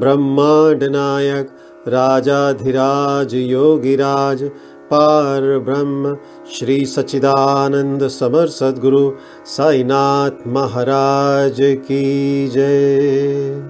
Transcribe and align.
ब्रह्मांड 0.00 0.84
नायक 0.84 1.48
राजाधिराज, 1.88 3.34
योगिराज 3.34 4.42
पार 4.90 5.42
ब्रह्म 5.58 6.16
श्री 6.50 6.84
सच्चिदानंद 6.86 8.06
समर 8.08 8.46
सदगुरु, 8.46 9.10
साईनाथ 9.46 10.46
महाराज 10.46 11.56
की 11.60 12.48
जय। 12.48 13.62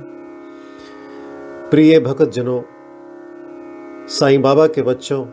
प्रिय 1.71 1.99
भक्त 2.01 2.31
जनों 2.31 2.61
साईं 4.09 4.43
बाबा 4.43 4.67
के 4.67 4.83
बच्चों, 4.83 5.25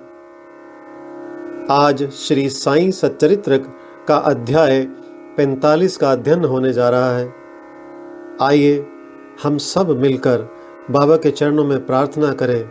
आज 1.71 2.09
श्री 2.11 2.49
साईं 2.49 2.91
सच्चरित्र 2.91 3.57
का 4.07 4.15
अध्याय 4.15 4.81
45 5.37 5.97
का 5.97 6.11
अध्ययन 6.11 6.45
होने 6.45 6.73
जा 6.73 6.89
रहा 6.89 7.17
है। 7.17 7.33
आइए 8.41 8.85
हम 9.43 9.57
सब 9.57 9.89
मिलकर 9.98 10.48
बाबा 10.90 11.15
के 11.15 11.32
चरणों 11.32 11.63
में 11.65 11.85
प्रार्थना 11.85 12.34
करें 12.34 12.70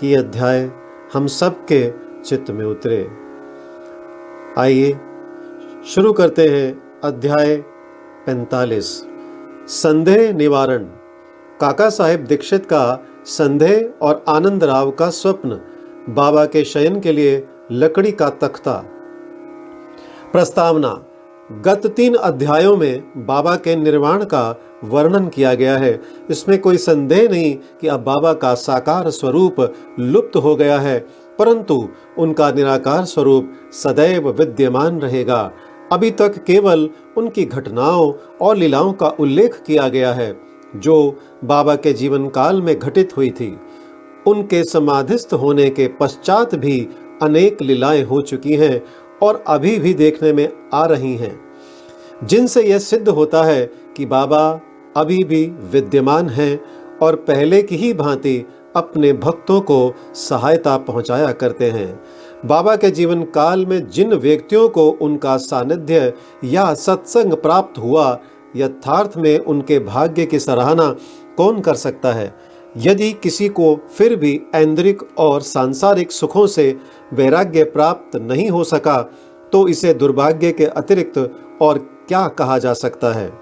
कि 0.00 0.08
यह 0.08 0.18
अध्याय 0.18 0.70
हम 1.12 1.26
सब 1.26 1.64
के 1.72 1.92
चित्त 2.24 2.50
में 2.50 2.64
उतरे। 2.64 3.08
आइए, 4.58 4.98
शुरू 5.86 6.12
करते 6.12 6.48
हैं 6.48 7.00
अध्याय 7.04 7.56
45 8.28 9.06
संदेह 9.68 10.32
निवारण। 10.32 10.84
काका 11.60 11.88
साहेब 11.88 12.24
दीक्षित 12.24 12.66
का 12.66 13.06
संदेह 13.24 13.94
और 14.02 14.24
आनंद 14.28 14.64
राव 14.64 14.90
का 14.90 15.10
स्वप्न 15.10 15.60
बाबा 16.08 16.46
के 16.46 16.64
शयन 16.64 17.00
के 17.00 17.12
लिए 17.12 17.48
लकड़ी 17.72 18.12
का 18.12 18.30
तख्ता। 18.30 18.84
प्रस्तावना 20.32 21.04
गत 21.50 21.86
तीन 21.86 22.14
अध्यायों 22.14 22.76
में 22.76 23.26
बाबा 23.26 23.54
के 23.56 23.74
निर्वाण 23.76 24.24
का 24.24 24.60
वर्णन 24.84 25.28
किया 25.28 25.52
गया 25.54 25.76
है। 25.78 26.00
इसमें 26.30 26.58
कोई 26.58 26.76
संदेह 26.76 27.28
नहीं 27.28 27.54
कि 27.80 27.88
अब 27.88 28.00
बाबा 28.00 28.32
का 28.32 28.54
साकार 28.54 29.10
स्वरूप 29.10 29.60
लुप्त 30.00 30.36
हो 30.36 30.54
गया 30.56 30.78
है, 30.78 30.98
परंतु 31.38 31.88
उनका 32.18 32.50
निराकार 32.50 33.04
स्वरूप 33.04 33.52
सदैव 33.72 34.28
विद्यमान 34.30 35.00
रहेगा। 35.00 35.50
अभी 35.92 36.10
तक 36.10 36.42
केवल 36.44 36.88
उनकी 37.16 37.44
घटनाओं 37.44 38.12
और 38.40 38.56
लीलाओं 38.56 38.92
का 38.92 39.08
उल्लेख 39.20 39.62
किया 39.66 39.88
गया 39.88 40.12
है, 40.12 40.34
जो 40.76 41.18
बाबा 41.44 41.74
के 41.76 41.92
जीवन 41.92 42.28
काल 42.28 42.62
में 42.62 42.78
घटित 42.78 43.16
हुई 43.16 43.30
थी। 43.30 43.56
उनके 44.26 44.64
समाधिस्थ 44.64 45.34
होने 45.34 45.70
के 45.70 45.88
पश्चात 46.00 46.54
भी 46.54 46.88
अनेक 47.22 47.62
लीलाएँ 47.62 48.02
हो 48.02 48.20
चुकी 48.20 48.54
हैं 48.54 48.82
और 49.22 49.44
अभी 49.46 49.78
भी 49.78 49.94
देखने 49.94 50.32
में 50.32 50.48
आ 50.74 50.86
रही 50.86 51.16
हैं। 51.16 51.40
जिनसे 52.24 52.62
यह 52.62 52.78
सिद्ध 52.78 53.08
होता 53.08 53.42
है 53.42 53.70
कि 53.96 54.06
बाबा 54.06 54.60
अभी 54.96 55.24
भी 55.24 55.46
विद्यमान 55.46 56.28
हैं 56.28 56.60
और 57.02 57.16
पहले 57.16 57.62
की 57.62 57.76
ही 57.76 57.92
भांति 57.92 58.46
अपने 58.76 59.12
भक्तों 59.12 59.60
को 59.60 59.94
सहायता 60.14 60.76
पहुँचाया 60.76 61.32
करते 61.32 61.70
हैं। 61.70 62.00
बाबा 62.46 62.76
के 62.76 62.90
जीवन 62.90 63.22
काल 63.22 63.66
में 63.66 63.88
जिन 63.88 64.14
व्यक्तियों 64.14 64.68
को 64.68 64.90
उनका 64.90 65.36
सानिध्य 65.36 66.12
या 66.44 66.74
सत्संग 66.74 67.32
प्राप्त 67.32 67.78
हुआ, 67.78 68.20
यथार्थ 68.56 69.12
में 69.16 69.38
उनके 69.38 69.78
भाग्य 69.78 70.26
की 70.26 70.38
सराहना 70.38 70.96
कौन 71.36 71.60
कर 71.60 71.74
सकता 71.74 72.12
है? 72.12 72.34
यदि 72.76 73.12
किसी 73.12 73.48
को 73.48 73.76
फिर 73.96 74.16
भी 74.16 74.40
ऐन्द्रिक 74.54 75.02
और 75.18 75.40
सांसारिक 75.40 76.12
सुखों 76.12 76.46
से 76.46 76.76
वैराग्य 77.12 77.64
प्राप्त 77.64 78.16
नहीं 78.16 78.50
हो 78.50 78.64
सका 78.64 79.02
तो 79.52 79.68
इसे 79.68 79.94
दुर्भाग्य 79.94 80.52
के 80.52 80.64
अतिरिक्त 80.64 81.18
और 81.62 81.78
क्या 82.08 82.28
कहा 82.28 82.58
जा 82.58 82.72
सकता 82.72 83.12
है? 83.12 83.32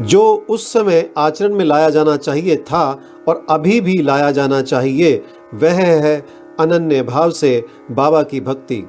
जो 0.00 0.46
उस 0.48 0.72
समय 0.72 1.10
आचरण 1.16 1.54
में 1.54 1.64
लाया 1.64 1.90
जाना 1.90 2.16
चाहिए 2.16 2.56
था 2.56 3.00
और 3.28 3.46
अभी 3.50 3.80
भी 3.80 4.02
लाया 4.02 4.30
जाना 4.30 4.62
चाहिए, 4.62 5.22
वह 5.54 5.72
है 5.72 6.26
अनन्य 6.60 7.02
भाव 7.02 7.30
से 7.30 7.64
बाबा 7.90 8.22
की 8.22 8.40
भक्ति। 8.40 8.82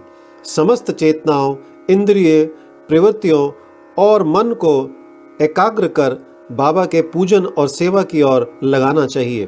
समस्त 0.46 0.92
चेतनाओं, 0.92 1.56
इंद्रिय, 1.90 2.46
प्रवृत्तियों 2.90 3.52
और 3.98 4.24
मन 4.24 4.54
को 4.54 4.90
एकाग्र 5.42 5.88
कर 5.88 6.27
बाबा 6.50 6.86
के 6.86 7.02
पूजन 7.04 7.46
और 7.48 7.68
सेवा 7.68 8.04
की 8.04 8.22
ओर 8.22 8.52
लगाना 8.64 9.06
चाहिए। 9.06 9.48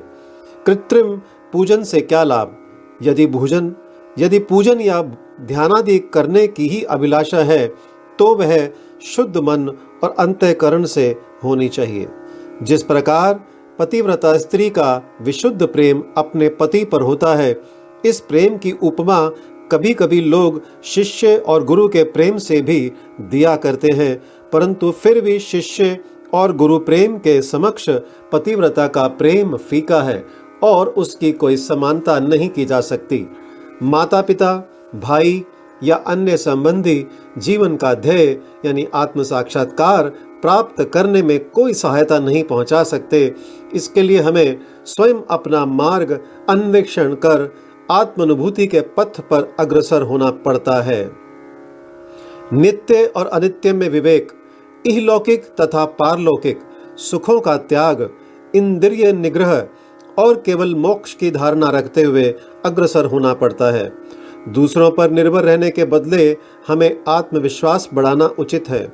कृत्रिम 0.66 1.16
पूजन 1.54 1.84
से 1.84 2.02
क्या 2.02 2.24
लाभ? 2.24 2.56
यदि 3.02 3.28
भोजन, 3.28 3.74
यदि 4.20 4.40
पूजन 4.40 4.82
या 4.82 5.02
ध्यानादि 5.42 5.98
करने 6.14 6.48
की 6.48 6.68
ही 6.68 6.82
अभिलाषा 6.84 7.44
है 7.44 7.68
तो 8.20 8.34
वह 8.36 8.70
शुद्ध 9.06 9.38
मन 9.38 9.68
और 10.04 10.16
अंतःकरण 10.20 10.86
से 10.86 11.16
होनी 11.44 11.68
चाहिए। 11.70 12.08
जिस 12.64 12.84
प्रकार 12.84 13.40
पतिव्रता 13.80 14.38
स्त्री 14.38 14.70
का 14.70 15.02
विशुद्ध 15.22 15.68
प्रेम 15.68 16.04
अपने 16.18 16.50
पति 16.50 16.84
पर 16.86 17.02
होता 17.02 17.36
है, 17.36 17.56
इस 18.06 18.20
प्रेम 18.20 18.58
की 18.58 18.72
उपमा 18.84 19.28
कभी 19.72 19.94
कभी 19.94 20.20
लोग 20.22 20.62
शिष्य 20.84 21.36
और 21.38 21.64
गुरु 21.64 21.88
के 21.88 22.04
प्रेम 22.04 22.38
से 22.38 22.62
भी 22.62 22.92
दिया 23.22 23.56
करते 23.56 23.94
हैं, 23.94 24.22
परंतु 24.54 24.92
फिर 24.92 25.22
भी 25.22 25.40
शिष्य 25.40 25.98
और 26.34 26.56
गुरु 26.56 26.78
प्रेम 26.79 27.17
के 27.17 27.41
समक्ष 27.41 27.90
पतिव्रता 28.31 28.88
का 28.88 29.07
प्रेम 29.07 29.56
फीका 29.57 30.01
है 30.01 30.23
और 30.63 30.88
उसकी 30.88 31.31
कोई 31.31 31.57
समानता 31.57 32.19
नहीं 32.19 32.50
की 32.50 32.66
जा 32.66 32.81
सकती। 32.81 33.25
माता 33.84 34.22
पिता 34.22 34.53
भाई 34.95 35.44
या 35.84 35.95
अन्य 36.07 36.38
संबंधी 36.38 37.06
जीवन 37.38 37.75
का 37.75 37.94
ध्येय 37.94 38.39
यानी 38.66 38.88
आत्म 38.94 39.23
साक्षात्कार 39.23 40.09
प्राप्त 40.41 40.84
करने 40.94 41.22
में 41.23 41.39
कोई 41.50 41.73
सहायता 41.73 42.19
नहीं 42.19 42.44
पहुँचा 42.44 42.84
सकते। 42.84 43.35
इसके 43.73 44.01
लिए 44.01 44.19
हमें 44.19 44.59
स्वयं 44.85 45.22
अपना 45.29 45.66
मार्ग 45.66 46.19
अन्वेषण 46.50 47.13
कर 47.16 47.53
आत्मानुभूति 47.91 48.68
के 48.68 48.81
पथ 48.97 49.19
पर 49.22 49.56
अग्रसर 49.59 50.01
होना 50.01 50.29
पड़ता 50.31 50.81
है। 50.81 51.12
नित्य 52.53 53.06
और 53.06 53.28
अनित्य 53.28 53.73
में 53.73 53.89
विवेक 53.89 54.31
इहलौकिक 54.85 55.44
तथा 55.62 55.85
पारलौकिक 56.00 56.59
सुखों 57.00 57.40
का 57.40 57.56
त्याग, 57.57 58.09
इंद्रिय 58.53 59.12
निग्रह 59.13 59.67
और 60.17 60.41
केवल 60.45 60.73
मोक्ष 60.75 61.13
की 61.13 61.31
धारणा 61.31 61.69
रखते 61.69 62.03
हुए 62.03 62.23
अग्रसर 62.66 63.06
होना 63.06 63.34
पड़ता 63.34 63.72
है। 63.72 63.91
दूसरों 64.50 64.89
पर 64.91 65.12
निर्भर 65.12 65.44
रहने 65.44 65.69
के 65.72 65.85
बदले 65.85 66.35
हमें 66.68 67.03
आत्मविश्वास 67.07 67.89
बढ़ाना 67.94 68.25
उचित 68.39 68.69
है। 68.69 68.88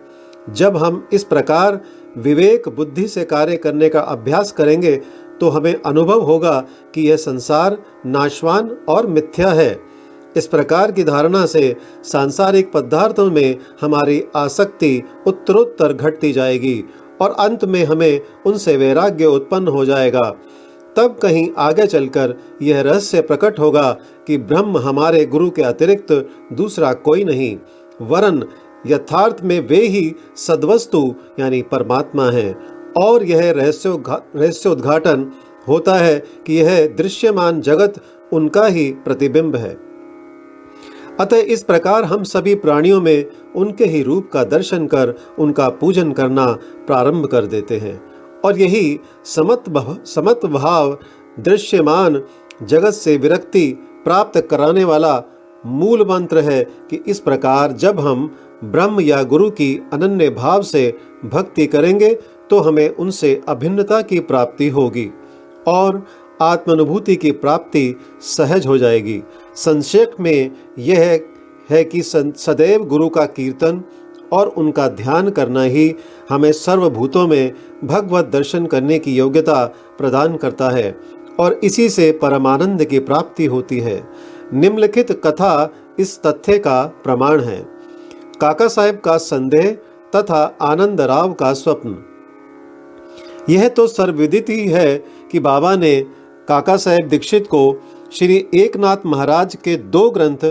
जब 0.49 0.77
हम 0.77 1.07
इस 1.13 1.23
प्रकार 1.23 1.79
विवेक 2.17 2.69
बुद्धि 2.69 3.07
से 3.07 3.23
कार्य 3.25 3.57
करने 3.57 3.89
का 3.89 3.99
अभ्यास 4.01 4.51
करेंगे 4.51 4.95
तो 5.41 5.49
हमें 5.49 5.73
अनुभव 5.75 6.21
होगा 6.21 6.59
कि 6.95 7.01
यह 7.01 7.15
संसार 7.17 7.77
नाशवान 8.05 8.69
और 8.89 9.07
मिथ्या 9.07 9.49
है। 9.49 9.73
इस 10.35 10.47
प्रकार 10.47 10.91
की 10.91 11.03
धारणा 11.03 11.45
से 11.45 11.75
सांसारिक 12.03 12.71
पदार्थों 12.71 13.29
में 13.31 13.57
हमारी 13.81 14.23
आसक्ति 14.35 15.01
उत्तरोत्तर 15.27 15.93
घटती 15.93 16.31
जाएगी 16.31 16.83
और 17.21 17.31
अंत 17.31 17.65
में 17.65 17.83
हमें 17.85 18.21
उनसे 18.45 18.77
वैराग्य 18.77 19.25
उत्पन्न 19.25 19.67
हो 19.67 19.85
जाएगा। 19.85 20.35
तब 20.97 21.17
कहीं 21.21 21.47
आगे 21.57 21.85
चलकर 21.87 22.35
यह 22.61 22.81
रहस्य 22.81 23.21
प्रकट 23.21 23.59
होगा 23.59 23.91
कि 24.27 24.37
ब्रह्म 24.37 24.77
हमारे 24.77 25.25
गुरु 25.25 25.49
के 25.49 25.61
अतिरिक्त 25.61 26.29
दूसरा 26.53 26.93
कोई 26.93 27.23
नहीं, 27.23 27.57
वरन 28.01 28.43
यथार्थ 28.87 29.37
में 29.43 29.59
वे 29.67 29.77
ही 29.77 30.13
सद्वस्तु 30.37 31.15
यानी 31.39 31.61
परमात्मा 31.61 32.29
हैं। 32.31 32.55
और 32.97 33.23
यह 33.23 33.51
रहस्योद्घाटन 33.57 35.31
होता 35.67 35.93
है 35.93 36.19
कि 36.47 36.53
यह 36.53 36.85
दृश्यमान 36.97 37.61
जगत 37.61 38.01
उनका 38.33 38.65
ही 38.65 38.91
प्रतिबिंब 39.05 39.55
है। 39.55 39.84
अतः 41.19 41.37
इस 41.37 41.63
प्रकार 41.63 42.03
हम 42.03 42.23
सभी 42.23 42.55
प्राणियों 42.55 43.01
में 43.01 43.25
उनके 43.55 43.85
ही 43.85 44.03
रूप 44.03 44.29
का 44.33 44.43
दर्शन 44.43 44.87
कर, 44.87 45.13
उनका 45.39 45.69
पूजन 45.69 46.11
करना 46.11 46.47
प्रारंभ 46.87 47.25
कर 47.25 47.45
देते 47.45 47.77
हैं। 47.77 48.01
और 48.45 48.59
यही 48.59 48.99
समत 49.25 49.63
समत 50.05 50.45
भाव, 50.45 50.97
दृश्यमान, 51.39 52.23
जगत 52.63 52.91
से 52.91 53.17
विरक्ति 53.17 53.71
प्राप्त 54.03 54.47
कराने 54.51 54.83
वाला 54.83 55.23
मूल 55.65 56.01
मंत्र 56.09 56.39
है 56.39 56.63
कि 56.63 57.03
इस 57.07 57.19
प्रकार 57.19 57.71
जब 57.71 57.99
हम 57.99 58.35
ब्रह्म 58.63 59.01
या 59.01 59.23
गुरु 59.23 59.49
की 59.49 59.81
अनन्य 59.93 60.29
भाव 60.29 60.61
से 60.61 60.97
भक्ति 61.25 61.67
करेंगे 61.67 62.13
तो 62.49 62.59
हमें 62.59 62.89
उनसे 62.89 63.41
अभिन्नता 63.47 64.01
की 64.01 64.19
प्राप्ति 64.19 64.69
होगी। 64.69 65.09
और 65.67 66.05
आत्मानुभूति 66.41 67.15
की 67.15 67.31
प्राप्ति 67.31 67.95
सहज 68.21 68.67
हो 68.67 68.77
जाएगी। 68.77 69.21
संक्षेप 69.55 70.11
में 70.19 70.51
यह 70.79 71.19
है 71.69 71.83
कि 71.83 72.01
सदैव 72.01 72.85
गुरु 72.85 73.09
का 73.09 73.25
कीर्तन 73.25 73.83
और 74.33 74.47
उनका 74.47 74.87
ध्यान 74.87 75.29
करना 75.29 75.63
ही 75.63 75.93
हमें 76.29 76.51
सर्वभूतों 76.51 77.27
में 77.27 77.53
भगवत 77.83 78.25
दर्शन 78.25 78.65
करने 78.65 78.99
की 78.99 79.15
योग्यता 79.15 79.65
प्रदान 79.97 80.35
करता 80.37 80.69
है 80.69 80.97
और 81.39 81.59
इसी 81.63 81.89
से 81.89 82.11
परमानंद 82.11 82.83
की 82.85 82.99
प्राप्ति 82.99 83.45
होती 83.45 83.79
है। 83.79 84.01
निम्नलिखित 84.53 85.11
कथा 85.23 85.73
इस 85.99 86.19
तथ्य 86.23 86.57
का 86.57 86.83
प्रमाण 87.03 87.41
है। 87.41 87.59
काका 88.41 88.67
साहेब 88.67 88.99
का 88.99 89.17
संदेह 89.17 89.71
तथा 90.15 90.43
आनंद 90.61 91.01
राव 91.01 91.33
का 91.33 91.53
स्वप्न। 91.53 91.95
यह 93.49 93.67
तो 93.67 93.87
सर्वविदित 93.87 94.49
ही 94.49 94.67
है 94.67 94.97
कि 95.31 95.39
बाबा 95.39 95.75
ने 95.75 96.05
काका 96.47 96.75
साहेब 96.77 97.07
दीक्षित 97.07 97.47
को 97.47 97.61
श्री 98.13 98.35
एकनाथ 98.53 99.05
महाराज 99.05 99.55
के 99.55 99.75
दो 99.75 100.09
ग्रंथ, 100.09 100.43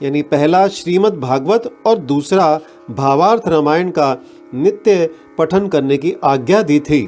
यानी 0.00 0.22
पहला 0.22 0.66
श्रीमद् 0.68 1.20
भागवत 1.20 1.70
और 1.86 1.98
दूसरा 1.98 2.60
भावार्थ 2.90 3.48
रामायण 3.48 3.90
का 3.90 4.16
नित्य 4.54 5.08
पठन 5.38 5.68
करने 5.68 5.96
की 5.96 6.14
आज्ञा 6.24 6.62
दी 6.62 6.78
थी। 6.80 7.00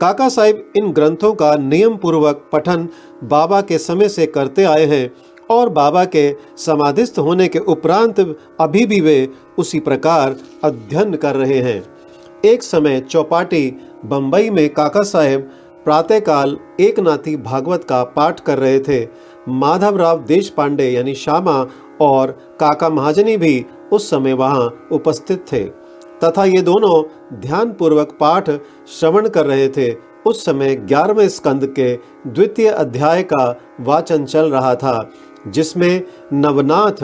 काका 0.00 0.28
साहिब 0.28 0.72
इन 0.76 0.92
ग्रंथों 0.92 1.32
का 1.34 1.54
नियम 1.56 1.96
पूर्वक 1.96 2.48
पठन 2.52 2.88
बाबा 3.24 3.60
के 3.60 3.78
समय 3.78 4.08
से 4.08 4.26
करते 4.26 4.64
आए 4.64 4.84
हैं 4.86 5.10
और 5.50 5.68
बाबा 5.68 6.04
के 6.04 6.32
समाधिस्थ 6.56 7.18
होने 7.18 7.48
के 7.48 7.58
उपरांत 7.58 8.20
अभी 8.60 8.84
भी 8.86 9.00
वे 9.00 9.28
उसी 9.58 9.80
प्रकार 9.80 10.36
अध्ययन 10.64 11.14
कर 11.14 11.36
रहे 11.36 11.60
हैं। 11.62 11.82
एक 12.44 12.62
समय 12.62 13.00
चौपाटी 13.00 13.70
बंबई 14.04 14.50
में 14.50 14.68
काका 14.74 15.02
साहेब 15.02 15.50
प्रातःकाल 15.84 16.56
एक 16.80 16.98
नाथी 17.00 17.36
भागवत 17.36 17.84
का 17.84 18.02
पाठ 18.16 18.40
कर 18.40 18.58
रहे 18.58 18.80
थे। 18.80 19.06
माधवराव 19.48 20.18
देश 20.24 20.48
पांडे 20.48 20.90
यानी 20.90 21.14
श्यामा 21.14 21.64
और 22.00 22.30
काका 22.60 22.88
महाजनी 22.88 23.36
भी 23.36 23.64
उस 23.92 24.10
समय 24.10 24.32
वहाँ 24.32 24.88
उपस्थित 24.92 25.44
थे। 25.52 25.64
तथा 26.24 26.44
ये 26.44 26.60
दोनों 26.62 27.02
ध्यान 27.40 27.72
पूर्वक 27.72 28.16
पाठ 28.20 28.50
श्रवण 28.90 29.28
कर 29.28 29.46
रहे 29.46 29.68
थे। 29.68 29.94
उस 30.26 30.44
समय 30.44 30.74
ग्यारहवें 30.76 31.28
स्कंद 31.28 31.66
के 31.78 31.94
द्वितीय 32.26 32.68
अध्याय 32.68 33.22
का 33.22 33.60
वाचन 33.80 34.24
चल 34.24 34.50
रहा 34.50 34.74
था, 34.74 35.10
जिसमें 35.48 36.02
नवनाथ 36.32 37.02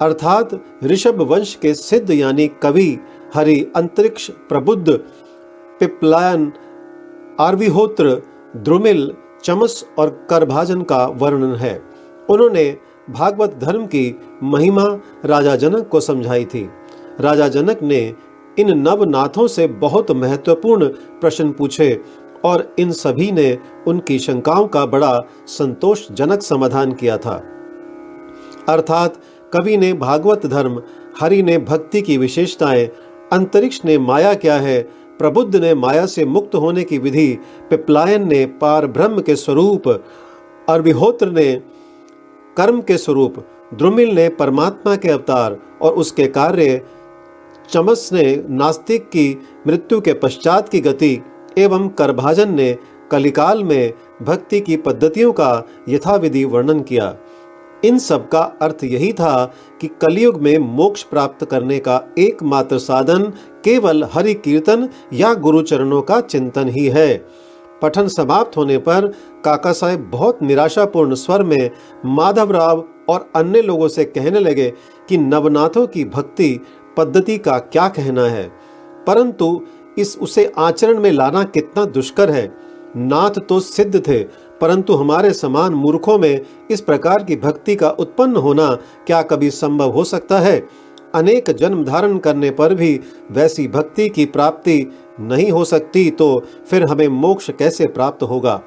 अर्थात 0.00 0.50
ऋषभ 0.84 1.20
वंश 1.22 1.54
के 1.54 1.74
सिद्ध 1.74 2.10
यानी 2.10 2.46
कवि 2.62 2.98
हरि 3.34 3.60
अंतरिक्ष 3.76 4.30
प्रबुद्ध 4.48 4.92
पिपलायन 5.80 6.52
आर्विहोत्र, 7.40 8.22
द्रुमिल, 8.56 9.14
चमस 9.44 9.84
और 9.98 10.26
करभाजन 10.30 10.82
का 10.82 11.06
वर्णन 11.06 11.54
है। 11.54 11.82
उन्होंने 12.30 12.76
भागवत 13.10 13.58
धर्म 13.62 13.86
की 13.86 14.20
महिमा 14.42 15.00
राजा 15.24 15.56
जनक 15.56 15.88
को 15.88 16.00
समझाई 16.00 16.44
थी। 16.44 16.70
राजा 17.20 17.48
जनक 17.48 17.82
ने 17.82 18.14
इन 18.58 18.78
नवनाथों 18.78 19.46
से 19.48 19.66
बहुत 19.66 20.10
महत्वपूर्ण 20.10 20.88
प्रश्न 21.20 21.52
पूछे 21.52 22.00
और 22.44 22.74
इन 22.78 22.92
सभी 22.92 23.32
ने 23.32 23.58
उनकी 23.86 24.18
शंकाओं 24.18 24.66
का 24.66 24.86
बड़ा 24.86 25.20
संतोषजनक 25.46 26.42
समाधान 26.42 26.92
किया 26.92 27.18
था। 27.18 27.42
अर्थात 28.68 29.20
कवि 29.52 29.76
ने 29.76 29.92
भागवत 29.92 30.46
धर्म, 30.46 30.82
हरि 31.20 31.42
ने 31.42 31.58
भक्ति 31.58 32.02
की 32.02 32.18
विशेषताएँ, 32.18 32.86
अंतरिक्ष 33.32 33.80
ने 33.84 33.98
माया 33.98 34.34
क्या 34.34 34.54
है 34.54 35.07
प्रबुद्ध 35.18 35.56
ने 35.56 35.74
माया 35.74 36.06
से 36.06 36.24
मुक्त 36.24 36.54
होने 36.54 36.84
की 36.84 36.98
विधि 36.98 37.38
पिपलायन 37.70 38.28
ने 38.28 38.44
पार 38.60 38.86
ब्रह्म 38.86 39.20
के 39.20 39.36
स्वरूप, 39.36 39.88
अरविहोत्र 40.68 41.30
ने 41.30 41.54
कर्म 42.56 42.80
के 42.80 42.96
स्वरूप, 42.98 43.34
द्रुमिल 43.74 44.14
ने 44.14 44.28
परमात्मा 44.28 44.96
के 44.96 45.08
अवतार 45.08 45.58
और 45.82 45.92
उसके 45.92 46.26
कार्य, 46.26 46.80
चमस 47.70 48.10
ने 48.12 48.44
नास्तिक 48.50 49.08
की 49.08 49.46
मृत्यु 49.66 50.00
के 50.00 50.12
पश्चात 50.12 50.68
की 50.68 50.80
गति 50.80 51.18
एवं 51.58 51.88
करभाजन 51.88 52.54
ने 52.54 52.76
कलिकाल 53.10 53.64
में 53.64 53.92
भक्ति 54.22 54.60
की 54.60 54.76
पद्धतियों 54.76 55.32
का 55.32 55.64
यथाविधि 55.88 56.44
वर्णन 56.44 56.80
किया। 56.80 57.16
इन 57.84 57.98
सब 57.98 58.28
का 58.28 58.40
अर्थ 58.62 58.84
यही 58.84 59.12
था 59.12 59.54
कि 59.80 59.86
कलयुग 59.86 60.42
में 60.42 60.58
मोक्ष 60.58 61.02
प्राप्त 61.02 61.44
करने 61.44 61.78
का 61.78 62.02
एकमात्र 62.18 62.78
साधन 62.78 63.22
केवल 63.64 64.04
हरि 64.12 64.34
कीर्तन 64.34 64.88
या 65.12 65.34
गुरु 65.34 65.62
चरणों 65.62 66.02
का 66.02 66.20
चिंतन 66.20 66.68
ही 66.68 66.86
है। 66.86 67.26
पठन 67.82 68.08
समाप्त 68.08 68.56
होने 68.56 68.78
पर 68.78 69.06
काका 69.44 69.72
साहेब 69.72 70.10
बहुत 70.10 70.42
निराशापूर्ण 70.42 71.14
स्वर 71.14 71.42
में 71.42 71.70
माधवराव 72.06 72.84
और 73.08 73.30
अन्य 73.36 73.62
लोगों 73.62 73.88
से 73.88 74.04
कहने 74.04 74.40
लगे 74.40 74.72
कि 75.08 75.18
नवनाथों 75.18 75.86
की 75.86 76.04
भक्ति 76.04 76.60
पद्धति 76.96 77.38
का 77.38 77.58
क्या 77.58 77.88
कहना 77.88 78.22
है? 78.22 78.52
परंतु 79.06 79.60
इस 79.98 80.18
उसे 80.18 80.52
आचरण 80.58 81.00
में 81.00 81.10
लाना 81.10 81.44
कितना 81.44 81.84
दुष्कर 81.84 82.30
है। 82.30 82.67
नाथ 82.98 83.38
तो 83.48 83.58
सिद्ध 83.60 84.00
थे, 84.08 84.18
परंतु 84.60 84.94
हमारे 84.94 85.32
समान 85.32 85.74
मूर्खों 85.74 86.18
में 86.18 86.40
इस 86.70 86.80
प्रकार 86.80 87.24
की 87.24 87.36
भक्ति 87.36 87.76
का 87.76 87.90
उत्पन्न 87.90 88.36
होना 88.36 88.74
क्या 89.06 89.22
कभी 89.22 89.50
संभव 89.50 89.90
हो 89.90 90.04
सकता 90.04 90.38
है? 90.38 90.62
अनेक 91.14 91.50
जन्म 91.50 91.84
धारण 91.84 92.16
करने 92.18 92.50
पर 92.50 92.74
भी 92.74 93.00
वैसी 93.30 93.66
भक्ति 93.68 94.08
की 94.08 94.24
प्राप्ति 94.26 94.84
नहीं 95.20 95.50
हो 95.50 95.64
सकती 95.64 96.10
तो 96.10 96.42
फिर 96.70 96.84
हमें 96.84 97.06
मोक्ष 97.08 97.50
कैसे 97.50 97.86
प्राप्त 97.86 98.22
होगा? 98.22 98.60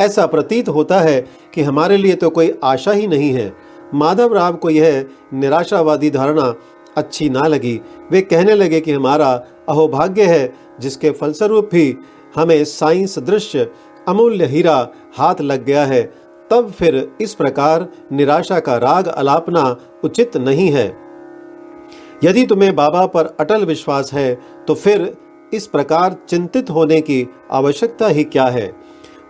ऐसा 0.00 0.26
प्रतीत 0.26 0.68
होता 0.68 1.00
है 1.00 1.20
कि 1.54 1.62
हमारे 1.62 1.96
लिए 1.96 2.14
तो 2.14 2.30
कोई 2.30 2.52
आशा 2.64 2.92
ही 2.92 3.06
नहीं 3.06 3.30
है। 3.32 3.52
माधव 3.94 4.34
राव 4.34 4.56
को 4.56 4.70
यह 4.70 5.04
निराशावादी 5.34 6.10
धारणा 6.10 6.54
अच्छी 6.96 7.28
ना 7.28 7.40
लगी। 7.40 7.80
वे 8.10 8.20
कहने 8.20 8.54
लगे 8.54 8.80
कि 8.80 8.92
हमारा 8.92 9.30
अहोभाग्य 9.68 10.24
है, 10.24 10.54
जिसके 10.80 11.10
फलस्वरूप 11.10 11.68
भी 11.72 11.96
हमें 12.36 12.64
साइंस 12.64 13.18
दृश्य 13.18 13.70
अमूल्य 14.08 14.46
हीरा 14.46 14.76
हाथ 15.18 15.40
लग 15.40 15.64
गया 15.64 15.84
है, 15.84 16.02
तब 16.50 16.70
फिर 16.70 16.96
इस 17.20 17.34
प्रकार 17.34 17.88
निराशा 18.12 18.58
का 18.60 18.76
राग 18.76 19.06
अलापना 19.06 19.76
उचित 20.04 20.36
नहीं 20.36 20.70
है। 20.70 20.86
यदि 22.24 22.44
तुम्हें 22.46 22.74
बाबा 22.76 23.04
पर 23.06 23.34
अटल 23.40 23.64
विश्वास 23.64 24.12
है 24.12 24.34
तो 24.68 24.74
फिर 24.74 25.14
इस 25.52 25.66
प्रकार 25.66 26.16
चिंतित 26.28 26.70
होने 26.70 27.00
की 27.00 27.26
आवश्यकता 27.52 28.08
ही 28.08 28.24
क्या 28.24 28.44
है? 28.46 28.72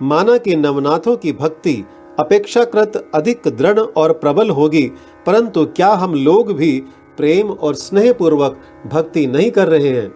माना 0.03 0.37
कि 0.39 0.57
नवनाथों 0.57 1.17
की 1.17 1.33
भक्ति 1.33 1.85
अपेक्षाकृत 2.21 3.11
अधिक 3.15 3.49
दृढ़ 3.49 3.79
और 3.79 4.13
प्रबल 4.13 4.51
होगी, 4.51 4.83
परंतु 5.27 5.65
क्या 5.67 5.89
हम 5.93 6.15
लोग 6.15 6.53
भी 6.53 6.79
प्रेम 7.17 7.51
और 7.51 7.75
स्नेहपूर्वक 7.75 8.61
भक्ति 8.87 9.27
नहीं 9.27 9.51
कर 9.51 9.69
रहे 9.69 9.89
हैं? 9.89 10.09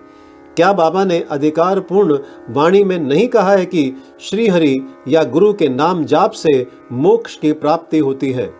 क्या 0.58 0.72
बाबा 0.72 1.04
ने 1.04 1.24
अधिकार 1.30 1.80
पूर्ण 1.80 2.18
वाणी 2.50 2.84
में 2.84 2.98
नहीं 2.98 3.28
कहा 3.28 3.52
है 3.52 3.66
कि 3.66 3.92
श्रीहरि 4.20 4.76
या 5.08 5.24
गुरु 5.24 5.52
के 5.52 5.68
नाम 5.68 6.04
जाप 6.04 6.30
से 6.30 6.66
मोक्ष 6.92 7.36
की 7.36 7.52
प्राप्ति 7.52 7.98
होती 7.98 8.32
है? 8.32 8.54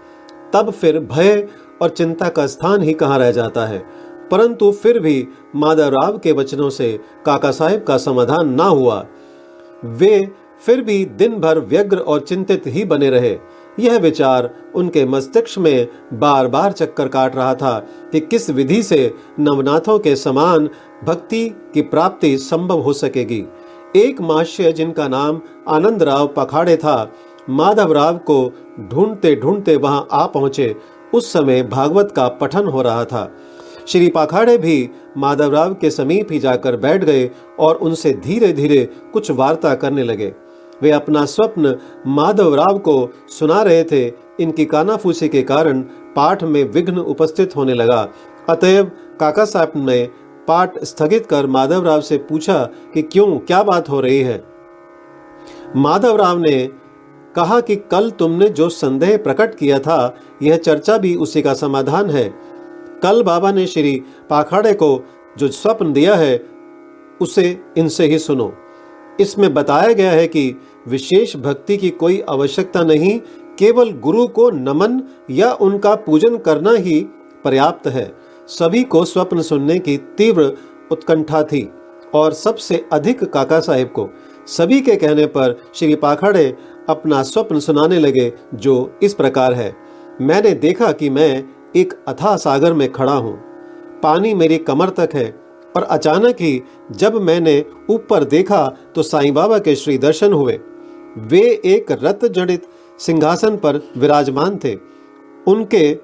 तब 0.53 0.71
फिर 0.71 0.99
भय 0.99 1.49
और 1.83 1.89
चिंता 1.89 2.29
का 2.29 2.47
स्थान 2.47 2.83
ही 2.83 2.93
कहाँ 2.93 3.19
रह 3.19 3.31
जाता 3.31 3.67
है? 3.67 3.79
परंतु 4.31 4.73
फिर 4.73 4.99
भी 4.99 5.29
माधवराव 5.57 6.19
के 6.19 6.33
वचनों 6.33 6.71
से 6.71 7.01
काका 7.27 7.51
साहेब 7.51 7.83
का 7.83 7.97
समाधान 7.97 8.49
ना 8.49 8.65
हुआ। 8.65 9.07
वे 9.85 10.31
फिर 10.67 10.81
भी 10.81 11.05
दिन 11.05 11.35
भर 11.35 11.59
व्यग्र 11.59 11.99
और 11.99 12.21
चिंतित 12.21 12.63
ही 12.67 12.85
बने 12.85 13.11
रहे। 13.11 13.39
यह 13.81 13.99
विचार 13.99 14.51
उनके 14.75 15.05
मस्तिष्क 15.05 15.59
में 15.59 15.89
बार 16.13 16.47
बार 16.47 16.73
चक्कर 16.73 17.09
काट 17.09 17.37
रहा 17.37 17.55
था 17.55 17.79
कि 18.13 18.21
किस 18.21 18.51
विधि 18.51 18.83
से 18.83 19.15
नवनाथों 19.41 19.99
के 19.99 20.17
समान 20.17 20.69
भक्ति 21.05 21.49
की 21.75 21.83
प्राप्ति 21.83 22.37
संभव 22.39 22.81
हो 22.81 22.93
सकेगी। 22.93 23.45
एक 23.97 24.21
माश्य 24.21 24.73
जिनका 24.73 25.09
नाम 25.09 25.41
आनंद 25.69 26.03
राव 26.03 26.27
पखाड़े 26.27 26.77
था 26.77 27.13
माधव 27.51 27.93
राव 27.93 28.19
को 28.19 28.53
ढूंढते 28.91 29.35
ढूंढते 29.37 29.77
वहाँ 29.77 30.07
आ 30.13 30.27
पहुँचे। 30.27 30.75
उस 31.15 31.33
समय 31.33 31.63
भागवत 31.63 32.13
का 32.17 32.29
पठन 32.29 32.67
हो 32.67 32.83
रहा 32.83 33.05
था। 33.05 33.31
श्री 33.89 34.09
पाखाड़े 34.09 34.57
भी 34.59 34.91
माधवराव 35.17 35.75
के 35.75 35.91
समीप 35.91 36.33
ही 36.33 36.39
जाकर 36.39 36.77
बैठ 36.77 37.05
गए 37.05 37.31
और 37.59 37.77
उनसे 37.77 38.13
धीरे 38.13 38.53
धीरे 38.53 38.85
कुछ 39.13 39.31
वार्ता 39.31 39.75
करने 39.75 40.03
लगे। 40.03 40.33
वे 40.83 40.91
अपना 40.91 41.25
स्वप्न 41.25 41.77
माधवराव 42.07 42.79
को 42.79 43.09
सुना 43.29 43.63
रहे 43.63 43.85
थे। 43.85 44.13
इनकी 44.41 44.65
कानाफूसी 44.65 45.29
के 45.29 45.43
कारण 45.43 45.81
पाठ 46.17 46.45
में 46.45 46.65
विघ्न 46.65 46.99
उपस्थित 46.99 47.57
होने 47.57 47.75
लगा। 47.75 48.09
अतएव 48.49 48.85
काका 49.21 49.45
साहब 49.45 49.73
ने 49.77 50.09
पाठ 50.49 50.85
स्थगित 50.85 51.27
कर 51.27 51.47
माधवराव 51.47 52.01
से 52.01 52.19
पूछा 52.19 52.65
कि 52.95 53.03
क्यों, 53.03 53.39
क्या 53.39 53.63
बात 53.63 53.89
हो 53.89 54.01
रही 54.01 54.21
है? 54.21 54.45
माधवराव 55.77 56.39
ने 56.39 56.71
कहा 57.37 57.61
कि 57.61 57.77
कल 57.77 58.11
तुमने 58.11 58.49
जो 58.49 58.69
संदेह 58.69 59.17
प्रकट 59.17 59.55
किया 59.55 59.79
था, 59.79 60.17
यह 60.43 60.57
चर्चा 60.57 60.99
भी 60.99 61.15
उसी 61.15 61.43
का 61.43 61.55
समाधान 61.55 62.11
है। 62.11 62.35
कल 63.03 63.23
बाबा 63.23 63.53
ने 63.53 63.67
श्री 63.67 64.03
पाखाड़े 64.31 64.75
को 64.75 65.05
जो 65.39 65.49
स्वप्न 65.49 65.93
दिया 65.93 66.15
है, 66.15 66.47
उसे 67.21 67.61
इनसे 67.77 68.07
ही 68.07 68.19
सुनो। 68.19 68.53
इसमें 69.21 69.55
बताया 69.55 69.93
गया 69.93 70.11
है 70.11 70.27
कि 70.27 70.55
विशेष 70.89 71.37
भक्ति 71.37 71.77
की 71.77 71.91
कोई 71.91 72.23
आवश्यकता 72.29 72.83
नहीं, 72.83 73.21
केवल 73.59 73.93
गुरु 73.93 74.27
को 74.27 74.51
नमन 74.51 75.03
या 75.31 75.53
उनका 75.53 75.95
पूजन 75.95 76.37
करना 76.37 76.73
ही 76.73 77.07
पर्याप्त 77.45 77.87
है। 77.87 78.13
सभी 78.49 78.83
को 78.83 79.05
स्वप्न 79.05 79.43
सुनने 79.43 79.79
की 79.79 79.97
तीव्र 79.97 80.53
उत्कंठा 80.93 81.43
थी। 81.43 81.71
और 82.15 82.33
सबसे 82.33 82.85
अधिक 82.93 83.25
काका 83.25 83.61
साहेब 83.61 83.89
को, 83.89 84.09
सभी 84.47 84.81
के 84.81 84.97
कहने 84.97 85.27
पर 85.27 85.63
श्री 85.75 85.95
पाखड़े 85.95 86.57
अपना 86.89 87.23
स्वप्न 87.23 87.61
सुनाने 87.61 87.99
लगे, 87.99 88.33
जो 88.55 88.99
इस 89.03 89.15
प्रकार 89.15 89.53
है। 89.53 89.77
मैंने 90.21 90.51
देखा 90.51 90.93
कि 90.93 91.11
मैं 91.11 91.45
एक 91.77 91.93
अथाह 92.09 92.37
सागर 92.37 92.73
में 92.73 92.93
खड़ा 92.93 93.13
हूँ। 93.13 93.41
पानी 94.03 94.35
मेरी 94.35 94.59
कमर 94.59 94.89
तक 94.89 95.11
है। 95.15 95.48
और 95.79 95.85
अचानक 95.85 96.37
ही 96.41 96.63
जब 96.91 97.15
मैंने 97.15 97.65
ऊपर 97.91 98.25
देखा 98.25 98.67
तो 98.95 99.03
साईं 99.03 99.35
बाबा 99.35 99.59
के 99.59 99.75
श्री 99.77 99.99
दर्शन 99.99 100.33
हुए। 100.33 100.59
वे 101.19 101.41
एक 101.65 101.93
रत 101.93 102.25
जड़ित 102.25 102.67
सिंहासन 102.99 103.57
पर 103.57 103.81
विराजमान 103.97 104.59
थे। 104.65 104.75
उनके 105.47 105.95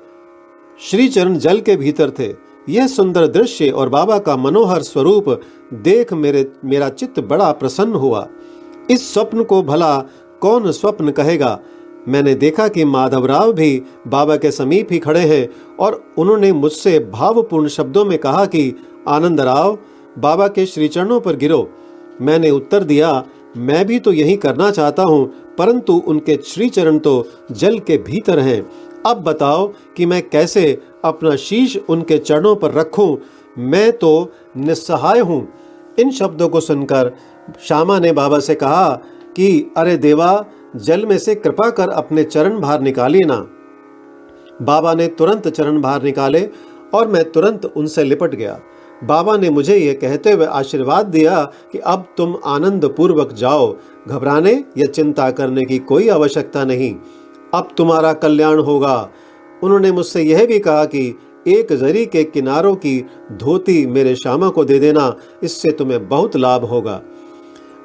श्री 0.80 1.08
चरण 1.08 1.38
जल 1.38 1.60
के 1.60 1.76
भीतर 1.76 2.10
थे। 2.10 2.32
यह 2.68 2.86
सुंदर 2.86 3.26
दृश्य 3.26 3.70
और 3.70 3.88
बाबा 3.88 4.18
का 4.18 4.36
मनोहर 4.36 4.82
स्वरूप 4.82 5.28
देख 5.74 6.12
मेरे, 6.12 6.50
मेरा 6.64 6.88
चित्त 6.88 7.20
बड़ा 7.20 7.50
प्रसन्न 7.52 7.94
हुआ। 7.94 8.26
इस 8.90 9.12
स्वप्न 9.14 9.44
को 9.44 9.62
भला 9.62 9.98
कौन 10.40 10.72
स्वप्न 10.72 11.10
कहेगा? 11.10 11.60
मैंने 12.08 12.34
देखा 12.34 12.68
कि 12.68 12.84
माधवराव 12.84 13.52
भी 13.52 13.82
बाबा 14.06 14.36
के 14.36 14.50
समीप 14.50 14.88
ही 14.90 14.98
खड़े 14.98 15.20
हैं 15.20 15.48
और 15.76 16.02
उन्होंने 16.18 16.52
मुझसे 16.52 16.98
भावपूर्ण 17.12 17.68
शब्दों 17.68 18.04
में 18.04 18.18
कहा 18.18 18.44
कि 18.46 18.74
आनंद 19.08 19.40
राव 19.40 19.78
बाबा 20.18 20.48
के 20.48 20.66
श्री 20.66 20.88
चरणों 20.88 21.20
पर 21.20 21.36
गिरो। 21.36 21.70
मैंने 22.20 22.50
उत्तर 22.50 22.84
दिया, 22.84 23.24
मैं 23.56 23.86
भी 23.86 23.98
तो 23.98 24.12
यही 24.12 24.36
करना 24.36 24.70
चाहता 24.70 25.02
हूँ, 25.02 25.32
परंतु 25.58 26.02
उनके 26.06 26.38
श्री 26.44 26.68
चरण 26.68 26.98
तो 26.98 27.26
जल 27.52 27.78
के 27.78 27.98
भीतर 27.98 28.38
हैं। 28.38 28.70
अब 29.06 29.16
बताओ 29.16 29.72
कि 29.96 30.06
मैं 30.06 30.28
कैसे 30.28 30.82
अपना 31.04 31.36
शीश 31.36 31.76
उनके 31.88 32.18
चरणों 32.18 32.56
पर 32.56 32.72
रखूँ? 32.72 33.18
मैं 33.58 33.92
तो 33.92 34.32
निस्सहाय 34.56 35.18
हूँ। 35.18 35.48
इन 35.98 36.10
शब्दों 36.10 36.48
को 36.48 36.60
सुनकर 36.60 37.12
श्यामा 37.60 37.98
ने 37.98 38.12
बाबा 38.12 38.38
से 38.38 38.54
कहा 38.54 38.90
कि, 39.36 39.72
अरे 39.76 39.96
देवा, 39.96 40.44
जल 40.76 41.06
में 41.06 41.18
से 41.18 41.34
कृपा 41.34 41.70
कर 41.70 41.88
अपने 41.88 42.24
चरण 42.24 42.60
बाहर 42.60 42.80
निकालिए 42.80 43.24
ना। 43.24 43.36
बाबा 44.62 44.94
ने 44.94 45.06
तुरंत 45.08 45.48
चरण 45.48 45.80
बाहर 45.80 46.02
निकाले 46.02 46.48
और 46.94 47.08
मैं 47.08 47.32
तुरंत 47.32 47.64
उनसे 47.64 48.04
लिपट 48.04 48.34
गया। 48.34 48.60
बाबा 49.06 49.36
ने 49.36 49.50
मुझे 49.50 49.76
ये 49.76 49.94
कहते 49.94 50.32
हुए 50.32 50.46
आशीर्वाद 50.46 51.06
दिया 51.06 51.42
कि 51.72 51.78
अब 51.78 52.06
तुम 52.16 52.36
आनंद 52.44 52.84
पूर्वक 52.84 53.32
जाओ। 53.32 53.76
घबराने 54.08 54.52
या 54.78 54.86
चिंता 54.86 55.30
करने 55.30 55.62
की 55.62 55.78
कोई 55.78 56.08
आवश्यकता 56.08 56.64
नहीं। 56.64 56.94
अब 57.54 57.68
तुम्हारा 57.76 58.12
कल्याण 58.12 58.58
होगा। 58.58 59.10
उन्होंने 59.62 59.92
मुझसे 59.92 60.22
यह 60.22 60.46
भी 60.46 60.58
कहा 60.58 60.84
कि 60.84 61.18
एक 61.48 61.72
जरी 61.72 62.06
के 62.06 62.24
किनारों 62.24 62.74
की 62.74 63.06
धोती 63.32 63.86
मेरे 63.86 64.14
श्यामा 64.14 64.48
को 64.48 64.64
दे 64.64 64.78
देना, 64.78 65.16
इससे 65.42 65.70
तुम्हें 65.70 66.08
बहुत 66.08 66.36
लाभ 66.36 66.64
होगा। 66.64 67.02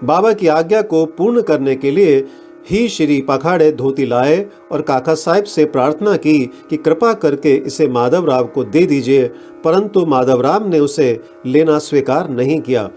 बाबा 0.03 0.33
की 0.33 0.47
आज्ञा 0.47 0.81
को 0.81 1.05
पूर्ण 1.05 1.41
करने 1.41 1.75
के 1.75 1.91
लिए 1.91 2.25
ही 2.71 2.88
श्री 2.89 3.21
पखाड़े 3.21 3.71
धोती 3.71 4.05
लाए 4.05 4.45
और 4.71 4.81
काका 4.81 5.13
साहब 5.15 5.43
से 5.43 5.65
प्रार्थना 5.65 6.15
की 6.17 6.39
कि 6.69 6.77
कृपा 6.77 7.13
करके 7.13 7.55
इसे 7.57 7.88
माधवराव 7.88 8.47
को 8.47 8.63
दे 8.63 8.85
दीजिए, 8.85 9.27
परंतु 9.63 10.05
माधवराव 10.05 10.67
ने 10.69 10.79
उसे 10.79 11.19
लेना 11.45 11.77
स्वीकार 11.79 12.29
नहीं 12.29 12.59
किया। 12.61 12.89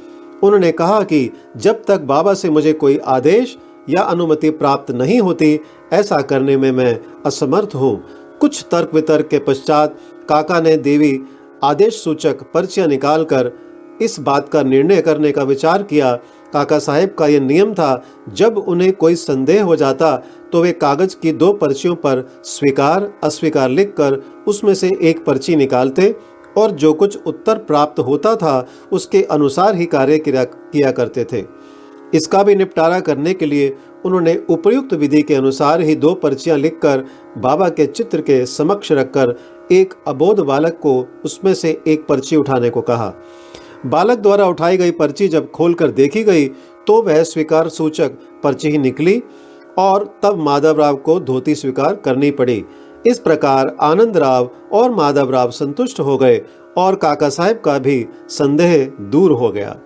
उन्होंने 0.43 0.73
कहा 0.73 1.03
कि 1.03 1.31
जब 1.57 1.83
तक 1.85 2.01
बाबा 2.03 2.35
से 2.35 2.51
मुझे 2.51 2.73
कोई 2.73 2.99
आदेश 2.99 3.57
या 3.89 4.03
अनुमति 4.03 4.51
प्राप्त 4.51 4.91
नहीं 4.91 5.21
होती, 5.21 5.59
ऐसा 5.93 6.21
करने 6.21 6.57
में 6.57 6.71
मैं 6.73 6.99
असमर्थ 7.27 7.75
हूँ। 7.75 7.97
कुछ 8.41 8.65
तर्क 8.71 8.95
वितर्क 8.95 9.29
के 9.29 9.39
पश्चात 9.39 9.99
काका 10.29 10.61
ने 10.61 10.77
देवी 10.77 11.19
आदेश 11.65 12.03
सूचक 12.05 12.43
पर्चियाँ 12.55 12.87
निकालकर 12.89 13.53
इस 14.03 14.19
बात 14.21 14.49
का 14.49 14.63
निर्णय 14.63 15.01
करने 15.03 15.31
का 15.33 15.43
विचार 15.43 15.83
किया 15.83 16.19
काका 16.53 16.79
साहेब 16.79 17.15
का 17.19 17.27
यह 17.27 17.41
नियम 17.41 17.73
था, 17.75 18.03
जब 18.29 18.59
उन्हें 18.59 18.93
कोई 18.95 19.15
संदेह 19.17 19.63
हो 19.65 19.77
जाता 19.77 20.17
तो 20.53 20.63
वे 20.63 20.73
कागज़ 20.75 21.17
की 21.17 21.33
दो 21.33 21.53
पर्चियों 21.53 21.95
पर 21.97 22.25
स्वीकार, 22.45 23.13
अस्वीकार 23.25 23.69
लिखकर 23.71 24.21
उसमें 24.47 24.75
से 24.75 24.91
एक 25.03 25.25
पर्ची 25.25 25.57
निकालते 25.57 26.15
और 26.57 26.71
जो 26.73 26.93
कुछ 26.95 27.19
उत्तर 27.19 27.59
प्राप्त 27.61 28.01
होता 28.01 28.35
था, 28.37 28.67
उसके 28.93 29.23
अनुसार 29.23 29.77
ही 29.77 29.87
कार्य 29.87 30.19
किया 30.27 30.91
करते 30.91 31.25
थे। 31.25 31.45
इसका 32.13 32.43
भी 32.43 32.55
निपटारा 32.55 32.99
करने 33.01 33.33
के 33.35 33.47
लिए 33.47 33.77
उन्होंने 34.05 34.35
उपयुक्त 34.51 34.93
विधि 34.95 35.23
के 35.23 35.35
अनुसार 35.35 35.81
ही 35.81 35.95
दो 35.97 36.13
पर्चियाँ 36.15 36.57
लिखकर 36.59 37.05
बाबा 37.39 37.69
के 37.69 37.87
चित्र 37.87 38.21
के 38.21 38.45
समक्ष 38.47 38.93
रखकर 38.93 39.35
एक 39.73 39.95
अबोध 40.09 40.41
बालक 40.41 40.79
को 40.83 40.95
उसमें 41.25 41.53
से 41.55 41.71
एक 41.87 42.07
पर्ची 42.07 42.37
उठाने 42.37 42.71
को 42.71 42.81
कहा। 42.81 43.13
बालक 43.87 44.19
द्वारा 44.19 44.47
उठाई 44.47 44.77
गई 44.77 44.91
पर्ची 44.91 45.29
जब 45.29 45.51
खोलकर 45.51 45.91
देखी 45.91 46.23
गई 46.25 46.47
तो 46.87 47.01
वह 47.03 47.23
स्वीकार 47.23 47.69
सूचक 47.69 48.19
पर्ची 48.43 48.71
ही 48.71 48.79
निकली 48.79 49.23
और 49.79 50.05
तब 50.23 50.39
माधव 50.39 50.81
राव 50.81 50.97
को 50.97 51.19
धोती 51.21 51.55
स्वीकार 51.55 51.95
करनी 51.95 52.31
पड़ी। 52.31 52.65
इस 53.07 53.19
प्रकार 53.19 53.77
आनंद 53.81 54.17
राव 54.17 54.51
और 54.73 54.91
माधव 54.91 55.31
राव 55.31 55.51
संतुष्ट 55.51 56.01
हो 56.01 56.17
गए 56.19 56.41
और 56.79 56.95
काका 56.95 57.29
साहेब 57.29 57.61
का 57.61 57.79
भी 57.79 58.05
संदेह 58.29 58.85
दूर 59.03 59.33
हो 59.33 59.51
गया। 59.51 59.77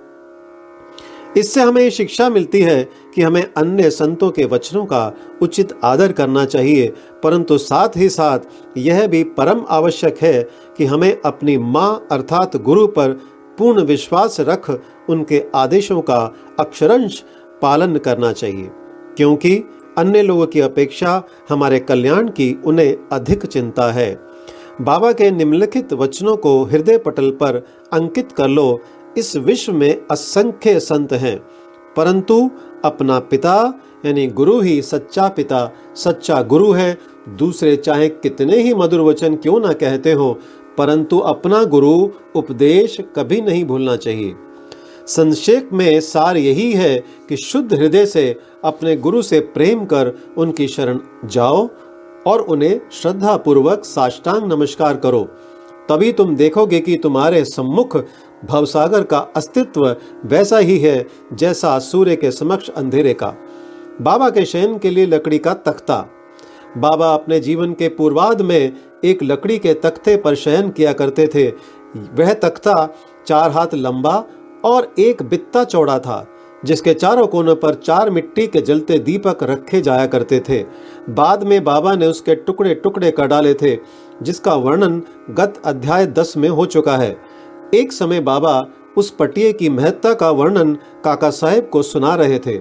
इससे 1.37 1.61
हमें 1.61 1.89
शिक्षा 1.91 2.29
मिलती 2.29 2.61
है 2.61 2.83
कि 3.15 3.23
हमें 3.23 3.43
अन्य 3.57 3.91
संतों 3.91 4.31
के 4.31 4.45
वचनों 4.45 4.85
का 4.85 5.13
उचित 5.43 5.73
आदर 5.85 6.13
करना 6.13 6.45
चाहिए, 6.45 6.87
परंतु 7.23 7.59
साथ 7.59 7.97
ही 7.97 8.09
साथ 8.09 8.79
यह 8.79 9.07
भी 9.07 9.23
परम 9.35 9.65
आवश्यक 9.69 10.19
है 10.23 10.43
कि 10.79 10.85
हमें 10.85 11.17
अपनी 11.21 11.57
माँ 11.59 12.07
अर्थात 12.13 12.57
गुरु 12.59 12.87
पर 12.89 13.19
पूर्ण 13.59 13.83
विश्वास 13.85 14.37
रख 14.41 14.71
उनके 15.09 15.43
आदेशों 15.55 16.01
का 16.01 16.21
अक्षरंश 16.61 17.23
पालन 17.63 17.97
करना 17.97 18.33
चाहिए, 18.33 18.71
क्योंकि 19.17 19.57
अन्य 19.99 20.23
लोगों 20.23 20.47
की 20.47 20.61
अपेक्षा 20.61 21.23
हमारे 21.49 21.79
कल्याण 21.81 22.29
की 22.29 22.53
उन्हें 22.67 22.97
अधिक 23.13 23.47
चिंता 23.47 23.91
है। 23.93 24.13
बाबा 24.81 25.13
के 25.13 25.31
निम्नलिखित 25.31 25.93
वचनों 25.93 26.37
को 26.37 26.63
हृदय 26.65 26.99
पटल 26.99 27.31
पर 27.33 27.65
अंकित 27.93 28.33
कर 28.33 28.49
लो, 28.49 28.81
इस 29.19 29.37
विश्व 29.37 29.73
में 29.73 30.07
असंख्य 30.11 30.79
संत 30.81 31.13
हैं, 31.13 31.39
परंतु 31.97 32.51
अपना 32.85 33.19
पिता, 33.21 33.57
यानी 34.05 34.27
गुरु 34.29 34.61
ही 34.61 34.81
सच्चा 34.83 35.29
पिता, 35.29 35.71
सच्चा 35.97 36.41
गुरु 36.43 36.71
है, 36.73 36.97
दूसरे 37.29 37.77
चाहे 37.77 38.09
कितने 38.09 38.57
ही 38.57 38.75
मधुर 38.75 39.01
वचन 39.01 39.37
क्यों 39.37 39.61
ना 39.61 39.73
कहते 39.73 40.13
हो 40.13 40.39
परंतु 40.79 41.19
अपना 41.19 41.65
गुरु 41.65 42.09
उपदेश 42.37 42.97
कभी 43.17 43.41
नहीं 43.41 43.65
भूलना 43.65 43.97
चाहिए। 43.97 44.35
संक्षेप 45.07 45.71
में 45.73 46.01
सार 46.01 46.37
यही 46.37 46.73
है 46.73 46.99
कि 47.29 47.37
शुद्ध 47.37 47.73
हृदय 47.75 48.07
से 48.07 48.37
अपने 48.65 48.97
गुरु 48.97 49.23
से 49.23 49.41
प्रेम 49.41 49.85
कर 49.85 50.13
उनकी 50.39 50.69
शरण 50.69 50.99
जाओ 51.25 51.69
और 52.27 52.41
उन्हें 52.41 52.81
श्रद्धा 52.93 53.37
पूर्वक 53.37 53.85
साष्टांग 53.85 54.53
नमस्कार 54.53 54.97
करो। 54.97 55.23
तभी 55.89 56.13
तुम 56.13 56.37
देखोगे 56.37 56.81
कि 56.81 56.97
तुम्हारे 56.97 57.45
सम्मुख 57.45 57.97
भवसागर 58.45 59.03
का 59.03 59.19
अस्तित्व 59.19 59.97
वैसा 60.25 60.59
ही 60.59 60.79
है 60.79 61.07
जैसा 61.33 61.79
सूर्य 61.79 62.17
के 62.17 62.31
समक्ष 62.31 62.69
अंधेरे 62.69 63.15
का। 63.15 63.35
बाबा 64.01 64.31
के 64.31 64.45
शयन 64.45 64.79
के 64.79 64.91
लिए 64.91 65.07
लकड़ी 65.07 65.39
का 65.39 65.55
तख्ता। 65.55 66.07
बाबा 66.79 67.15
अपने 67.15 67.41
जीवन 67.41 67.73
के 67.73 67.89
पूर्वाध 67.89 68.43
में 68.43 68.73
एक 69.07 69.23
लकड़ी 69.23 69.59
के 69.59 69.75
तख्ते 69.75 70.17
पर 70.17 70.35
शयन 70.35 70.71
किया 70.71 70.93
करते 70.93 71.27
थे। 71.27 71.49
वह 72.15 72.33
तख्ता 72.35 72.75
चार 73.27 73.51
हाथ 73.51 73.75
लंबा 73.75 74.25
और 74.65 74.95
एक 74.99 75.23
बित्ता 75.23 75.65
चौड़ा 75.65 75.99
था, 75.99 76.27
जिसके 76.65 76.95
चारों 76.95 77.27
कोनों 77.27 77.55
पर 77.57 77.75
चार 77.75 78.11
मिट्टी 78.11 78.47
के 78.47 78.61
जलते 78.61 78.99
दीपक 78.99 79.43
रखे 79.43 79.81
जाया 79.81 80.07
करते 80.07 80.41
थे। 80.49 80.63
बाद 81.11 81.43
में 81.45 81.63
बाबा 81.65 81.95
ने 81.95 82.07
उसके 82.07 82.35
टुकड़े 82.35 82.75
टुकड़े 82.75 83.11
कर 83.11 83.27
डाले 83.27 83.55
थे, 83.55 83.77
जिसका 84.23 84.55
वर्णन 84.55 85.03
गत 85.31 85.61
अध्याय 85.65 86.07
दस 86.07 86.37
में 86.37 86.49
हो 86.49 86.67
चुका 86.67 86.97
है। 86.97 87.17
एक 87.75 87.93
समय 87.93 88.21
बाबा 88.21 88.67
उस 88.97 89.11
पटिए 89.11 89.53
की 89.53 89.69
महत्ता 89.69 90.13
का 90.15 90.31
वर्णन 90.31 90.75
काका 91.05 91.31
साहेब 91.31 91.69
को 91.69 91.83
सुना 91.83 92.15
रहे 92.15 92.39
थे। 92.39 92.57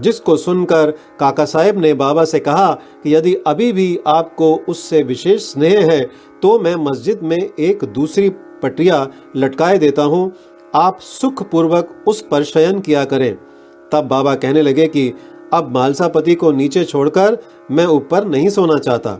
जिसको 0.00 0.36
सुनकर 0.36 0.90
काका 1.20 1.44
साहेब 1.44 1.78
ने 1.78 1.92
बाबा 1.94 2.24
से 2.24 2.40
कहा 2.40 2.72
कि 3.02 3.14
यदि 3.14 3.34
अभी 3.46 3.72
भी 3.72 3.98
आपको 4.06 4.54
उससे 4.68 5.02
विशेष 5.02 5.42
स्नेह 5.42 5.90
है 5.90 6.00
तो 6.42 6.58
मैं 6.58 6.74
मस्जिद 6.76 7.20
में 7.22 7.38
एक 7.58 7.84
दूसरी 7.84 8.28
पटिया 8.62 9.06
लटकाए 9.36 9.78
देता 9.78 10.02
हूँ। 10.02 10.32
आप 10.74 11.00
सुख 11.00 11.42
पूर्वक 11.50 12.04
उस 12.06 12.22
पर 12.22 12.42
शयन 12.42 12.80
किया 12.80 13.04
करें। 13.04 13.34
तब 13.92 14.04
बाबा 14.04 14.34
कहने 14.34 14.62
लगे 14.62 14.86
कि, 14.86 15.12
अब 15.52 15.74
मालसापति 15.74 16.34
को 16.34 16.50
नीचे 16.52 16.84
छोड़कर 16.84 17.38
मैं 17.70 17.86
ऊपर 17.86 18.24
नहीं 18.24 18.48
सोना 18.48 18.78
चाहता। 18.78 19.12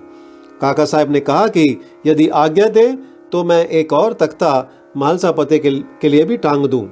काका 0.61 0.85
साहब 0.85 1.11
ने 1.11 1.21
कहा 1.21 1.47
कि, 1.49 1.81
यदि 2.07 2.29
आज्ञा 2.29 2.69
दे 2.69 2.93
तो 3.33 3.45
मैं 3.45 3.67
एक 3.69 3.93
और 3.93 4.13
तख्ता 4.13 4.71
मालसापति 4.97 5.59
के 5.59 6.09
लिए 6.09 6.25
भी 6.25 6.37
टांग 6.37 6.67
दूँ। 6.67 6.85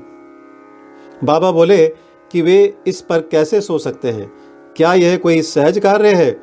बाबा 1.25 1.50
बोले 1.50 1.87
कि 2.30 2.42
वे 2.42 2.75
इस 2.87 3.00
पर 3.00 3.21
कैसे 3.23 3.61
सो 3.61 3.78
सकते 3.78 4.11
हैं? 4.11 4.30
क्या 4.76 4.92
यह 4.95 5.16
कोई 5.16 5.42
सहज 5.42 5.78
कार्य 5.78 6.14
है? 6.14 6.37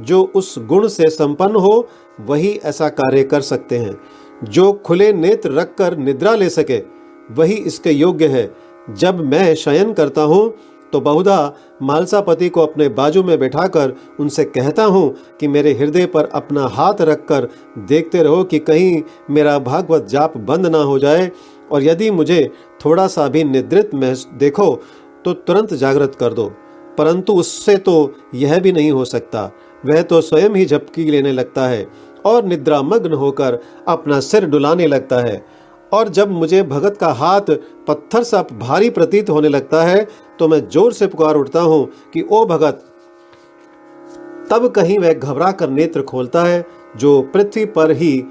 जो 0.00 0.22
उस 0.36 0.54
गुण 0.58 0.86
से 0.88 1.08
संपन्न 1.10 1.56
हो, 1.56 1.88
वही 2.20 2.50
ऐसा 2.64 2.88
कार्य 2.90 3.22
कर 3.24 3.40
सकते 3.40 3.78
हैं। 3.78 3.98
जो 4.44 4.72
खुले 4.86 5.12
नेत्र 5.12 5.52
रखकर 5.52 5.96
निद्रा 5.96 6.34
ले 6.34 6.48
सके, 6.50 6.78
वही 7.30 7.54
इसके 7.54 7.90
योग्य 7.90 8.26
है। 8.28 8.50
जब 8.90 9.20
मैं 9.22 9.54
शयन 9.54 9.92
करता 9.92 10.22
हूँ 10.22 10.52
तो 10.92 11.00
बहुधा 11.00 11.54
मालसापति 11.82 12.48
को 12.48 12.60
अपने 12.60 12.88
बाजू 12.88 13.22
में 13.22 13.38
बैठाकर 13.38 13.92
उनसे 14.20 14.44
कहता 14.44 14.84
हूँ 14.84 15.14
कि 15.40 15.48
मेरे 15.48 15.72
हृदय 15.72 16.06
पर 16.06 16.28
अपना 16.34 16.66
हाथ 16.66 17.00
रखकर 17.00 17.48
देखते 17.78 18.22
रहो 18.22 18.44
कि 18.44 18.58
कहीं 18.58 19.02
मेरा 19.30 19.58
भागवत 19.58 20.06
जाप 20.06 20.36
बंद 20.38 20.66
ना 20.66 20.78
हो 20.78 20.98
जाए, 20.98 21.30
और 21.72 21.82
यदि 21.82 22.10
मुझे 22.10 22.50
थोड़ा 22.84 23.06
सा 23.06 23.26
भी 23.28 23.44
निद्रित 23.44 23.94
में 23.94 24.14
देखो 24.38 24.72
तो 25.24 25.32
तुरंत 25.32 25.74
जागृत 25.74 26.14
कर 26.14 26.32
दो, 26.32 26.46
परंतु 26.98 27.32
उससे 27.34 27.76
तो 27.78 28.14
यह 28.34 28.58
भी 28.58 28.72
नहीं 28.72 28.90
हो 28.92 29.04
सकता। 29.06 29.50
वह 29.84 30.02
तो 30.02 30.20
स्वयं 30.20 30.54
ही 30.54 30.64
झपकी 30.66 31.10
लेने 31.10 31.32
लगता 31.32 31.66
है 31.68 31.86
और 32.24 32.44
निद्रामग्न 32.44 33.12
होकर 33.14 33.58
अपना 33.88 34.20
सिर 34.20 34.46
डुलाने 34.46 34.86
लगता 34.86 35.20
है। 35.20 35.44
और 35.92 36.08
जब 36.08 36.30
मुझे 36.30 36.62
भगत 36.62 36.96
का 36.96 37.08
हाथ 37.14 37.50
पत्थर 37.86 38.22
सा 38.22 38.42
भारी 38.52 38.90
प्रतीत 38.90 39.30
होने 39.30 39.48
लगता 39.48 39.82
है 39.82 40.06
तो 40.38 40.48
मैं 40.48 40.60
ज़ोर 40.68 40.92
से 40.92 41.06
पुकार 41.06 41.36
उठता 41.36 41.60
हूँ 41.60 41.84
कि, 42.14 42.22
ओ 42.22 42.44
भगत! 42.46 42.84
तब 44.50 44.66
कहीं 44.68 44.98
वह 44.98 45.12
घबरा 45.12 45.50
कर 45.52 45.70
नेत्र 45.70 46.02
खोलता 46.02 46.42
है, 46.44 46.64
जो 46.96 47.20
पृथ्वी 47.34 47.64
पर 47.66 47.90
ही 47.92 48.24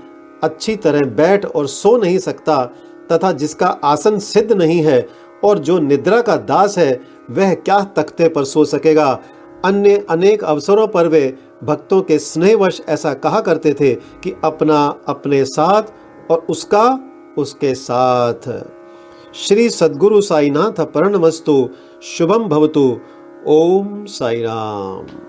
अच्छी 0.43 0.75
तरह 0.75 1.05
बैठ 1.15 1.45
और 1.45 1.67
सो 1.67 1.95
नहीं 1.97 2.17
सकता, 2.19 2.63
तथा 3.11 3.31
जिसका 3.33 3.67
आसन 3.83 4.17
सिद्ध 4.19 4.51
नहीं 4.51 4.81
है 4.83 4.99
और 5.43 5.59
जो 5.59 5.79
निद्रा 5.79 6.21
का 6.21 6.35
दास 6.35 6.77
है, 6.77 7.01
वह 7.31 7.53
क्या 7.53 7.83
तख्ते 7.83 8.29
पर 8.29 8.43
सो 8.43 8.65
सकेगा? 8.65 9.19
अन्य 9.65 10.05
अनेक 10.09 10.43
अवसरों 10.43 10.87
पर 10.87 11.07
वे 11.07 11.37
भक्तों 11.63 12.01
के 12.01 12.19
स्नेहवश 12.19 12.81
ऐसा 12.89 13.13
कहा 13.13 13.41
करते 13.41 13.73
थे 13.73 13.95
कि 13.95 14.35
अपना 14.43 14.95
अपने 15.07 15.45
साथ 15.45 15.83
और 16.31 16.47
उसका 16.49 16.99
उसके 17.37 17.75
साथ। 17.75 18.65
श्री 19.35 19.69
सदगुरु 19.69 20.21
साईनाथ 20.21 20.81
प्रणमस्तु 20.81 21.69
शुभम 22.03 22.43
भवतु। 22.43 22.99
ओम 23.47 24.05
साई 24.05 24.41
राम 24.41 25.26